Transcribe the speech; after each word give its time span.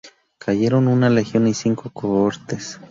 Cayeron 0.39 0.87
una 0.87 1.11
legión 1.11 1.47
y 1.47 1.53
cinco 1.53 1.91
cohortes. 1.91 2.79